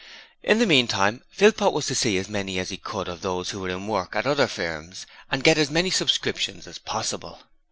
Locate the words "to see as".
1.85-2.27